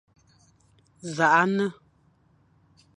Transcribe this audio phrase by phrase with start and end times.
[1.09, 1.65] Nẑakh nne,